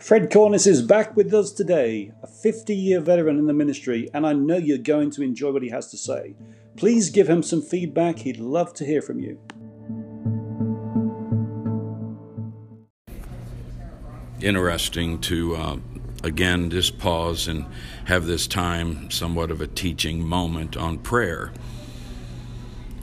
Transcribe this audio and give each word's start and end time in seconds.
Fred 0.00 0.30
Cornice 0.30 0.68
is 0.68 0.80
back 0.80 1.16
with 1.16 1.34
us 1.34 1.50
today, 1.50 2.12
a 2.22 2.26
50 2.28 2.72
year 2.72 3.00
veteran 3.00 3.36
in 3.36 3.46
the 3.46 3.52
ministry, 3.52 4.08
and 4.14 4.24
I 4.24 4.32
know 4.32 4.56
you're 4.56 4.78
going 4.78 5.10
to 5.10 5.22
enjoy 5.22 5.50
what 5.50 5.64
he 5.64 5.70
has 5.70 5.90
to 5.90 5.96
say. 5.96 6.36
Please 6.76 7.10
give 7.10 7.28
him 7.28 7.42
some 7.42 7.60
feedback, 7.60 8.20
he'd 8.20 8.38
love 8.38 8.72
to 8.74 8.86
hear 8.86 9.02
from 9.02 9.18
you. 9.18 9.40
Interesting 14.40 15.20
to 15.22 15.56
uh, 15.56 15.76
again 16.22 16.70
just 16.70 17.00
pause 17.00 17.48
and 17.48 17.66
have 18.04 18.26
this 18.26 18.46
time, 18.46 19.10
somewhat 19.10 19.50
of 19.50 19.60
a 19.60 19.66
teaching 19.66 20.24
moment 20.24 20.76
on 20.76 20.98
prayer. 20.98 21.52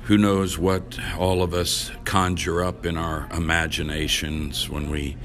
Who 0.03 0.17
knows 0.17 0.57
what 0.57 0.97
all 1.17 1.43
of 1.43 1.53
us 1.53 1.91
conjure 2.05 2.63
up 2.63 2.85
in 2.85 2.95
our 2.95 3.27
imaginations 3.33 4.69
when 4.69 4.89
we 4.89 5.17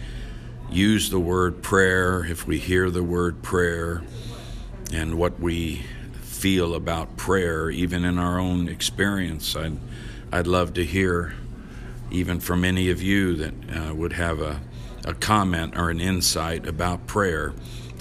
use 0.72 1.10
the 1.10 1.18
word 1.18 1.62
prayer, 1.62 2.24
if 2.24 2.46
we 2.46 2.58
hear 2.58 2.90
the 2.90 3.02
word 3.02 3.42
prayer, 3.42 4.02
and 4.92 5.18
what 5.18 5.40
we 5.40 5.82
feel 6.22 6.74
about 6.74 7.16
prayer, 7.16 7.70
even 7.70 8.04
in 8.04 8.18
our 8.18 8.38
own 8.38 8.68
experience. 8.68 9.54
I'd, 9.56 9.76
I'd 10.32 10.46
love 10.46 10.74
to 10.74 10.84
hear, 10.84 11.34
even 12.10 12.40
from 12.40 12.64
any 12.64 12.90
of 12.90 13.02
you 13.02 13.34
that 13.36 13.54
uh, 13.70 13.94
would 13.94 14.12
have 14.12 14.40
a, 14.40 14.60
a 15.04 15.14
comment 15.14 15.76
or 15.76 15.90
an 15.90 16.00
insight 16.00 16.66
about 16.66 17.06
prayer. 17.06 17.52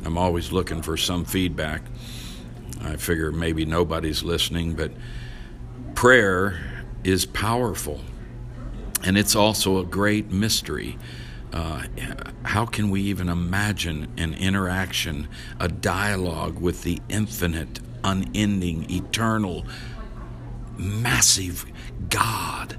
I'm 0.05 0.17
always 0.17 0.51
looking 0.51 0.81
for 0.81 0.95
some 0.95 1.25
feedback. 1.25 1.81
I 2.81 2.95
figure 2.95 3.31
maybe 3.31 3.65
nobody's 3.65 4.23
listening, 4.23 4.73
but 4.73 4.91
prayer 5.95 6.85
is 7.03 7.25
powerful. 7.25 7.99
And 9.03 9.17
it's 9.17 9.35
also 9.35 9.79
a 9.79 9.85
great 9.85 10.31
mystery 10.31 10.97
uh, 11.51 11.83
how 12.43 12.65
can 12.65 12.89
we 12.89 13.01
even 13.01 13.29
imagine 13.29 14.07
an 14.17 14.33
interaction, 14.35 15.27
a 15.59 15.67
dialogue 15.67 16.59
with 16.59 16.83
the 16.83 17.01
infinite, 17.09 17.79
unending, 18.03 18.89
eternal, 18.91 19.65
massive 20.77 21.65
God, 22.09 22.77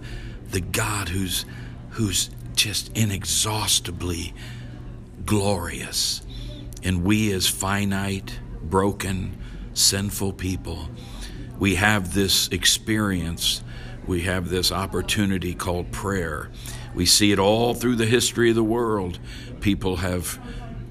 the 0.50 0.60
God 0.60 1.08
who's 1.08 1.44
who's 1.91 2.30
just 2.54 2.96
inexhaustibly 2.96 4.32
glorious, 5.26 6.22
and 6.82 7.04
we 7.04 7.32
as 7.32 7.48
finite, 7.48 8.38
broken, 8.62 9.36
sinful 9.74 10.32
people, 10.34 10.88
we 11.58 11.74
have 11.74 12.14
this 12.14 12.48
experience, 12.48 13.62
we 14.06 14.22
have 14.22 14.48
this 14.48 14.70
opportunity 14.70 15.54
called 15.54 15.91
prayer 15.91 16.50
we 16.94 17.06
see 17.06 17.33
it 17.33 17.38
all 17.38 17.74
through 17.74 17.96
the 17.96 18.06
history 18.06 18.50
of 18.50 18.56
the 18.56 18.64
world. 18.64 19.19
People 19.60 19.96
have 19.96 20.38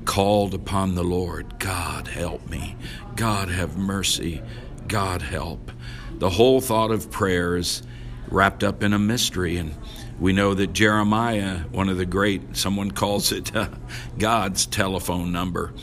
called 0.06 0.54
upon 0.54 0.96
the 0.96 1.04
Lord 1.04 1.60
God, 1.60 2.08
help 2.08 2.50
me. 2.50 2.76
God, 3.16 3.50
have 3.50 3.78
mercy. 3.78 4.42
God, 4.88 5.22
help. 5.22 5.72
The 6.18 6.32
whole 6.32 6.62
thought 6.62 6.92
of 6.92 7.12
prayer 7.12 7.56
is 7.58 7.84
wrapped 8.30 8.64
up 8.64 8.82
in 8.82 8.94
a 8.94 9.00
mystery. 9.00 9.58
And 9.58 9.76
we 10.20 10.34
know 10.34 10.54
that 10.54 10.74
Jeremiah, 10.74 11.60
one 11.72 11.90
of 11.90 11.98
the 11.98 12.06
great, 12.06 12.58
someone 12.58 12.92
calls 12.92 13.32
it 13.32 13.56
uh, 13.56 13.70
God's 14.18 14.66
telephone 14.66 15.32
number. 15.32 15.74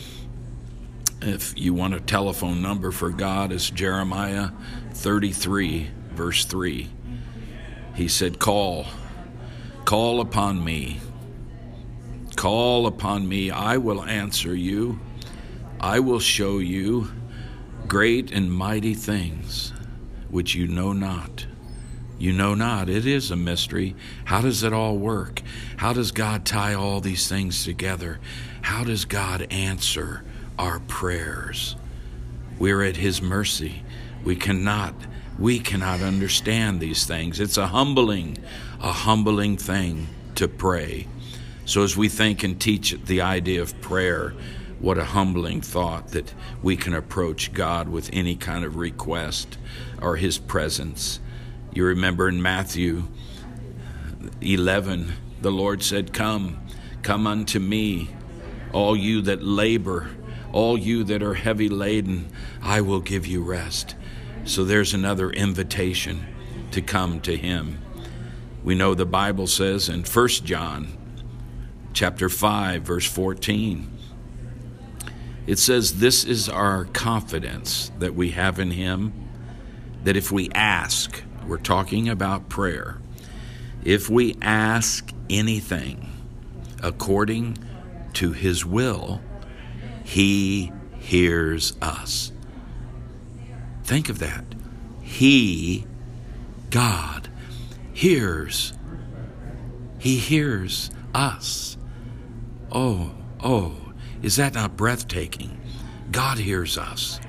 If 1.23 1.59
you 1.59 1.73
want 1.73 1.95
a 1.95 2.01
telephone 2.01 2.61
number 2.61 2.91
for 2.91 3.11
God, 3.11 3.53
it's 3.53 3.71
Jeremiah 3.71 4.51
33, 4.93 5.89
verse 6.11 6.45
3. 6.45 6.91
He 7.95 8.09
said, 8.09 8.39
Call 8.39 8.87
Call 9.87 10.21
upon 10.21 10.65
me. 10.65 10.99
Call 12.35 12.89
upon 12.89 13.29
me. 13.29 13.53
I 13.53 13.77
will 13.77 14.03
answer 14.03 14.53
you. 14.53 14.99
I 15.81 16.01
will 16.01 16.19
show 16.19 16.59
you 16.59 17.13
great 17.87 18.33
and 18.33 18.53
mighty 18.53 18.95
things 18.95 19.73
which 20.29 20.57
you 20.57 20.67
know 20.67 20.93
not. 20.93 21.47
You 22.19 22.33
know 22.33 22.53
not. 22.57 22.89
It 22.89 23.07
is 23.07 23.31
a 23.31 23.37
mystery. 23.37 23.95
How 24.25 24.41
does 24.41 24.65
it 24.65 24.73
all 24.73 24.99
work? 24.99 25.41
How 25.77 25.93
does 25.93 26.11
God 26.11 26.45
tie 26.45 26.75
all 26.75 27.01
these 27.01 27.29
things 27.29 27.65
together? 27.65 28.19
How 28.63 28.83
does 28.83 29.05
God 29.05 29.47
answer 29.53 30.25
our 30.59 30.81
prayers? 30.81 31.77
We're 32.59 32.83
at 32.83 32.97
His 32.97 33.23
mercy. 33.23 33.85
We 34.25 34.35
cannot 34.35 34.95
we 35.39 35.59
cannot 35.59 36.01
understand 36.01 36.81
these 36.81 37.05
things. 37.05 37.41
It's 37.41 37.59
a 37.59 37.69
humbling, 37.69 38.39
a 38.81 38.93
humbling 38.93 39.57
thing 39.57 40.09
to 40.37 40.49
pray. 40.49 41.07
So, 41.65 41.83
as 41.83 41.97
we 41.97 42.09
think 42.09 42.43
and 42.43 42.61
teach 42.61 42.93
the 42.93 43.21
idea 43.21 43.61
of 43.61 43.81
prayer, 43.81 44.35
what 44.79 44.99
a 44.99 45.05
humbling 45.05 45.63
thought 45.63 46.09
that 46.09 46.33
we 46.63 46.77
can 46.77 46.95
approach 46.95 47.53
God 47.53 47.89
with 47.89 48.11
any 48.13 48.37
kind 48.37 48.65
of 48.65 48.77
request 48.77 49.59
or 50.01 50.17
His 50.17 50.39
presence. 50.39 51.19
You 51.73 51.85
remember 51.85 52.29
in 52.29 52.41
Matthew 52.41 53.09
11, 54.41 55.13
the 55.41 55.51
Lord 55.51 55.83
said, 55.83 56.13
Come, 56.13 56.61
come 57.03 57.27
unto 57.27 57.59
me, 57.59 58.11
all 58.73 58.97
you 58.97 59.23
that 59.23 59.43
labor, 59.43 60.11
all 60.53 60.79
you 60.79 61.05
that 61.05 61.23
are 61.23 61.35
heavy 61.35 61.69
laden, 61.69 62.29
I 62.63 62.81
will 62.81 63.01
give 63.01 63.27
you 63.27 63.43
rest. 63.43 63.95
So 64.47 64.65
there's 64.65 64.95
another 64.95 65.31
invitation 65.31 66.25
to 66.71 66.81
come 66.81 67.21
to 67.23 67.37
him. 67.37 67.83
We 68.63 68.77
know 68.77 68.95
the 68.95 69.05
Bible 69.05 69.49
says 69.49 69.89
in 69.89 70.05
1 70.05 70.29
John 70.29 70.97
chapter 71.93 72.29
5 72.29 72.83
verse 72.83 73.07
14 73.07 73.91
it 75.47 75.59
says 75.59 75.99
this 75.99 76.25
is 76.25 76.47
our 76.47 76.85
confidence 76.85 77.91
that 77.99 78.15
we 78.15 78.33
have 78.33 78.59
in 78.59 78.71
him 78.71 79.15
that 80.05 80.15
if 80.15 80.31
we 80.31 80.51
ask 80.51 81.23
we're 81.49 81.57
talking 81.57 82.07
about 82.07 82.51
prayer 82.51 82.99
if 83.83 84.11
we 84.11 84.37
ask 84.43 85.11
anything 85.31 86.07
according 86.83 87.57
to 88.13 88.33
his 88.33 88.67
will 88.67 89.23
he 90.05 90.71
hears 90.99 91.75
us 91.81 92.31
Think 93.87 94.09
of 94.09 94.19
that. 94.19 94.45
He, 95.01 95.87
God, 96.71 97.29
hears. 97.93 98.73
He 100.01 100.17
hears 100.19 100.91
us. 101.15 101.77
Oh, 102.73 103.13
oh, 103.45 103.77
is 104.23 104.35
that 104.37 104.55
not 104.55 104.77
breathtaking? 104.77 105.61
God 106.11 106.39
hears 106.39 106.77
us. 106.77 107.21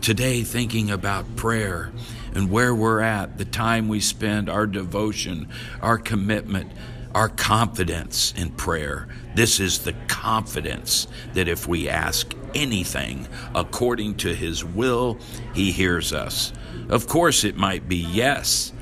Today, 0.00 0.42
thinking 0.42 0.90
about 0.90 1.36
prayer 1.36 1.92
and 2.34 2.50
where 2.50 2.74
we're 2.74 3.00
at, 3.00 3.38
the 3.38 3.44
time 3.44 3.86
we 3.86 4.00
spend, 4.00 4.50
our 4.50 4.66
devotion, 4.66 5.48
our 5.80 5.98
commitment, 5.98 6.72
our 7.14 7.28
confidence 7.28 8.34
in 8.36 8.50
prayer. 8.50 9.06
This 9.36 9.60
is 9.60 9.84
the 9.84 9.92
confidence 10.08 11.06
that 11.34 11.46
if 11.46 11.68
we 11.68 11.88
ask 11.88 12.34
anything 12.54 13.28
according 13.54 14.16
to 14.16 14.34
His 14.34 14.64
will, 14.64 15.18
He 15.54 15.72
hears 15.72 16.12
us. 16.12 16.52
Of 16.88 17.06
course, 17.06 17.44
it 17.44 17.56
might 17.56 17.88
be 17.88 17.96
yes, 17.96 18.72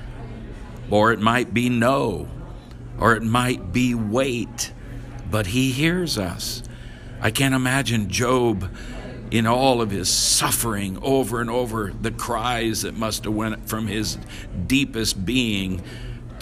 or 0.91 1.13
it 1.13 1.21
might 1.21 1.55
be 1.55 1.69
no, 1.69 2.29
or 2.99 3.15
it 3.15 3.23
might 3.23 3.73
be 3.73 3.95
wait, 3.95 4.73
but 5.31 5.49
He 5.49 5.73
hears 5.73 6.19
us. 6.19 6.63
I 7.21 7.31
can't 7.31 7.55
imagine 7.55 8.09
Job 8.09 8.69
in 9.33 9.47
all 9.47 9.81
of 9.81 9.91
his 9.91 10.11
suffering 10.11 10.99
over 11.01 11.41
and 11.41 11.49
over 11.49 11.91
the 12.03 12.11
cries 12.11 12.83
that 12.83 12.95
must 12.99 13.25
have 13.25 13.33
went 13.33 13.67
from 13.67 13.87
his 13.87 14.19
deepest 14.67 15.25
being 15.25 15.83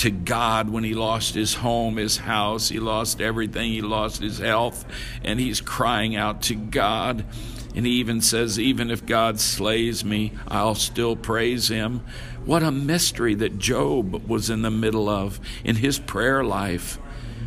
to 0.01 0.11
God 0.11 0.71
when 0.71 0.83
he 0.83 0.95
lost 0.95 1.35
his 1.35 1.53
home, 1.53 1.99
his 1.99 2.17
house, 2.17 2.71
he 2.71 2.81
lost 2.81 3.21
everything, 3.21 3.71
he 3.71 3.83
lost 3.83 4.23
his 4.23 4.39
health, 4.39 4.87
and 5.23 5.39
he's 5.39 5.61
crying 5.61 6.17
out 6.17 6.41
to 6.41 6.55
God. 6.55 7.27
And 7.75 7.85
he 7.85 7.93
even 7.93 8.23
says, 8.23 8.59
Even 8.59 8.91
if 8.91 9.05
God 9.05 9.39
slays 9.39 10.03
me, 10.03 10.33
I'll 10.49 10.75
still 10.75 11.17
praise 11.17 11.69
him. 11.69 12.01
What 12.47 12.63
a 12.63 12.71
mystery 12.71 13.35
that 13.35 13.59
Job 13.59 14.27
was 14.27 14.49
in 14.49 14.63
the 14.63 14.71
middle 14.71 15.07
of 15.07 15.39
in 15.65 15.77
his 15.77 15.99
prayer 15.99 16.43
life. 16.43 16.99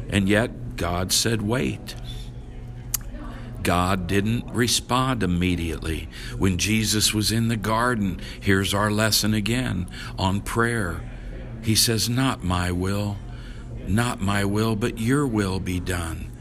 And 0.10 0.30
yet, 0.30 0.76
God 0.76 1.12
said, 1.12 1.42
Wait. 1.42 1.96
God 3.64 4.06
didn't 4.06 4.54
respond 4.54 5.24
immediately. 5.24 6.08
When 6.38 6.60
Jesus 6.60 7.16
was 7.16 7.32
in 7.32 7.48
the 7.48 7.58
garden, 7.58 8.22
here's 8.40 8.76
our 8.76 8.92
lesson 8.92 9.34
again 9.34 9.90
on 10.20 10.42
prayer. 10.42 11.02
He 11.64 11.76
says, 11.76 12.10
Not 12.10 12.44
my 12.44 12.72
will, 12.72 13.18
not 13.88 14.22
my 14.22 14.46
will, 14.46 14.76
but 14.76 15.00
your 15.00 15.26
will 15.26 15.60
be 15.60 15.80
done. 15.80 16.32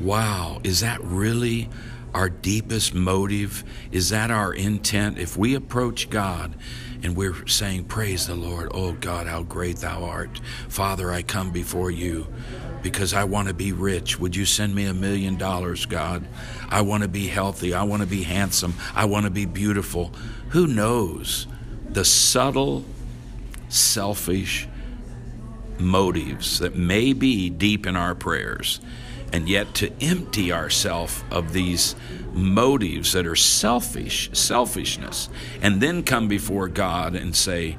Wow, 0.00 0.60
is 0.64 0.80
that 0.80 1.02
really 1.02 1.68
our 2.14 2.28
deepest 2.28 2.94
motive? 2.94 3.64
Is 3.92 4.10
that 4.10 4.30
our 4.30 4.52
intent? 4.52 5.18
If 5.18 5.36
we 5.36 5.54
approach 5.54 6.10
God 6.10 6.54
and 7.02 7.16
we're 7.16 7.46
saying, 7.46 7.84
Praise 7.84 8.26
the 8.26 8.34
Lord. 8.34 8.70
Oh 8.72 8.92
God, 8.92 9.26
how 9.26 9.42
great 9.42 9.76
thou 9.76 10.04
art. 10.04 10.40
Father, 10.68 11.10
I 11.10 11.22
come 11.22 11.50
before 11.50 11.90
you 11.90 12.26
because 12.82 13.14
I 13.14 13.24
want 13.24 13.48
to 13.48 13.54
be 13.54 13.72
rich. 13.72 14.18
Would 14.18 14.34
you 14.34 14.44
send 14.44 14.74
me 14.74 14.86
a 14.86 14.94
million 14.94 15.36
dollars, 15.36 15.86
God? 15.86 16.26
I 16.68 16.82
want 16.82 17.02
to 17.02 17.08
be 17.08 17.26
healthy. 17.26 17.74
I 17.74 17.82
want 17.82 18.02
to 18.02 18.08
be 18.08 18.22
handsome. 18.22 18.74
I 18.94 19.04
want 19.04 19.24
to 19.24 19.30
be 19.30 19.46
beautiful. 19.46 20.12
Who 20.50 20.66
knows 20.66 21.46
the 21.88 22.04
subtle, 22.04 22.84
selfish 23.72 24.68
motives 25.78 26.58
that 26.58 26.76
may 26.76 27.12
be 27.12 27.48
deep 27.50 27.86
in 27.86 27.96
our 27.96 28.14
prayers? 28.14 28.80
And 29.32 29.48
yet, 29.48 29.74
to 29.76 29.92
empty 30.02 30.52
ourselves 30.52 31.22
of 31.30 31.52
these 31.52 31.94
motives 32.32 33.12
that 33.12 33.26
are 33.26 33.36
selfish, 33.36 34.30
selfishness, 34.32 35.28
and 35.62 35.80
then 35.80 36.02
come 36.02 36.28
before 36.28 36.68
God 36.68 37.14
and 37.14 37.34
say, 37.34 37.76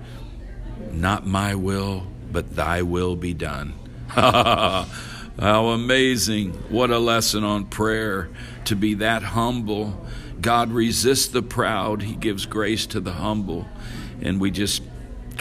Not 0.91 1.27
my 1.27 1.55
will, 1.55 2.07
but 2.31 2.55
thy 2.55 2.81
will 2.81 3.15
be 3.15 3.33
done. 3.33 3.73
How 4.07 5.67
amazing. 5.67 6.53
What 6.69 6.91
a 6.91 6.99
lesson 6.99 7.43
on 7.43 7.65
prayer 7.65 8.29
to 8.65 8.75
be 8.75 8.95
that 8.95 9.23
humble. 9.23 10.05
God 10.39 10.71
resists 10.71 11.27
the 11.27 11.41
proud, 11.41 12.01
He 12.01 12.15
gives 12.15 12.45
grace 12.45 12.85
to 12.87 12.99
the 12.99 13.13
humble. 13.13 13.67
And 14.21 14.39
we 14.39 14.51
just 14.51 14.83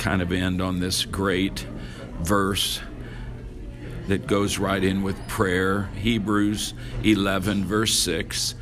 kind 0.01 0.23
of 0.23 0.33
end 0.33 0.63
on 0.63 0.81
this 0.81 1.05
great 1.05 1.61
verse 2.21 2.81
that 4.09 4.27
goes 4.27 4.59
right 4.59 4.83
in 4.83 5.03
with 5.03 5.29
prayer. 5.29 5.91
Hebrews 5.95 6.75
11, 7.05 7.67
verse 7.67 7.95
6. 7.95 8.55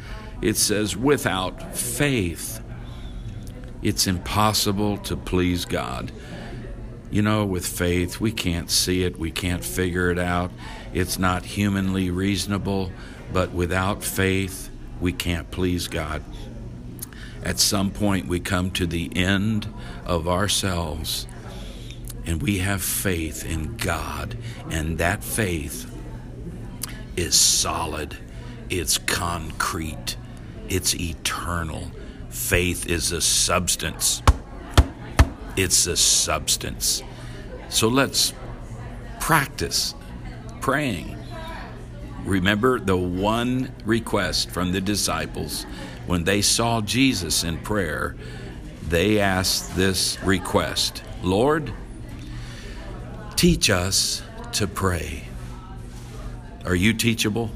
It 0.43 0.57
says, 0.57 0.97
Without 0.97 1.77
faith, 1.77 2.61
it's 3.83 4.09
impossible 4.09 4.99
to 4.99 5.17
please 5.17 5.65
God. 5.65 6.11
You 7.11 7.23
know, 7.23 7.47
with 7.47 7.67
faith, 7.67 8.21
we 8.21 8.33
can't 8.33 8.71
see 8.71 9.05
it, 9.05 9.19
we 9.19 9.31
can't 9.31 9.65
figure 9.65 10.11
it 10.11 10.19
out. 10.19 10.51
It's 10.93 11.19
not 11.19 11.45
humanly 11.45 12.11
reasonable, 12.11 12.93
but 13.33 13.53
without 13.53 14.03
faith, 14.03 14.71
we 15.01 15.13
can't 15.13 15.51
please 15.53 15.87
God. 15.87 16.23
At 17.43 17.59
some 17.59 17.91
point, 17.91 18.27
we 18.27 18.41
come 18.41 18.71
to 18.73 18.87
the 18.87 19.11
end 19.17 19.73
of 20.05 20.29
ourselves 20.29 21.27
and 22.29 22.43
we 22.43 22.59
have 22.59 22.83
faith 22.83 23.43
in 23.47 23.75
God, 23.79 24.37
and 24.71 24.99
that 24.99 25.25
faith 25.25 25.91
is 27.17 27.35
solid, 27.35 28.19
it's 28.69 28.99
concrete, 28.99 30.17
it's 30.69 30.95
eternal. 30.95 31.91
Faith 32.29 32.87
is 32.87 33.13
a 33.13 33.23
substance. 33.23 34.23
It's 35.57 35.87
a 35.87 35.97
substance. 35.97 37.03
So 37.71 37.89
let's 37.89 38.35
practice 39.21 39.95
praying. 40.61 41.17
Remember 42.27 42.79
the 42.79 42.97
one 42.97 43.73
request 43.87 44.51
from 44.51 44.73
the 44.73 44.83
disciples 44.83 45.65
when 46.09 46.25
they 46.25 46.41
saw 46.41 46.81
Jesus 46.81 47.45
in 47.45 47.59
prayer, 47.59 48.17
they 48.89 49.21
asked 49.21 49.77
this 49.77 50.19
request 50.25 51.03
Lord, 51.23 51.71
Teach 53.37 53.69
us 53.69 54.23
to 54.53 54.67
pray. 54.67 55.25
Are 56.65 56.75
you 56.75 56.95
teachable? 56.95 57.51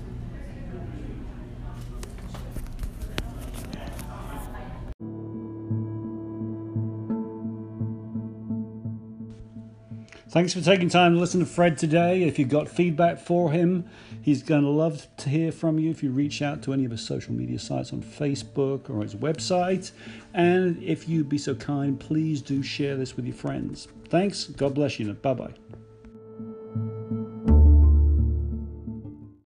Thanks 10.32 10.54
for 10.54 10.62
taking 10.62 10.88
time 10.88 11.12
to 11.12 11.20
listen 11.20 11.40
to 11.40 11.46
Fred 11.46 11.76
today. 11.76 12.22
If 12.22 12.38
you've 12.38 12.48
got 12.48 12.66
feedback 12.66 13.18
for 13.18 13.52
him, 13.52 13.84
he's 14.22 14.42
going 14.42 14.62
to 14.62 14.70
love 14.70 15.06
to 15.18 15.28
hear 15.28 15.52
from 15.52 15.78
you 15.78 15.90
if 15.90 16.02
you 16.02 16.10
reach 16.10 16.40
out 16.40 16.62
to 16.62 16.72
any 16.72 16.86
of 16.86 16.90
his 16.90 17.02
social 17.02 17.34
media 17.34 17.58
sites 17.58 17.92
on 17.92 18.02
Facebook 18.02 18.88
or 18.88 19.02
his 19.02 19.14
website. 19.14 19.90
And 20.32 20.82
if 20.82 21.06
you'd 21.06 21.28
be 21.28 21.36
so 21.36 21.54
kind, 21.54 22.00
please 22.00 22.40
do 22.40 22.62
share 22.62 22.96
this 22.96 23.14
with 23.14 23.26
your 23.26 23.34
friends. 23.34 23.88
Thanks. 24.08 24.44
God 24.44 24.72
bless 24.72 24.98
you. 24.98 25.12
Bye 25.12 25.34
bye. 25.34 25.52